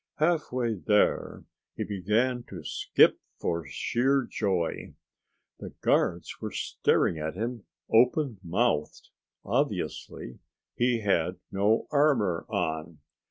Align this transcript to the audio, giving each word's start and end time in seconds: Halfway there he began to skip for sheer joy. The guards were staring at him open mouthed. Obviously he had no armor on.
Halfway 0.15 0.73
there 0.73 1.43
he 1.75 1.83
began 1.83 2.41
to 2.49 2.63
skip 2.63 3.19
for 3.39 3.67
sheer 3.67 4.23
joy. 4.25 4.95
The 5.59 5.75
guards 5.81 6.41
were 6.41 6.49
staring 6.49 7.19
at 7.19 7.35
him 7.35 7.67
open 7.87 8.39
mouthed. 8.41 9.09
Obviously 9.45 10.39
he 10.75 11.01
had 11.01 11.37
no 11.51 11.85
armor 11.91 12.47
on. 12.49 12.97